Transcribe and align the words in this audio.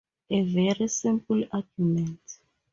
A 0.31 0.41
very 0.41 0.87
simple 0.87 1.45
argument. 1.51 2.21